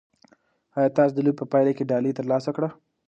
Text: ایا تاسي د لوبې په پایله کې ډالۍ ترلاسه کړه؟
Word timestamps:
ایا 0.77 0.89
تاسي 0.95 1.13
د 1.15 1.19
لوبې 1.25 1.39
په 1.39 1.45
پایله 1.51 1.71
کې 1.77 1.87
ډالۍ 1.89 2.11
ترلاسه 2.19 2.49
کړه؟ 2.55 2.69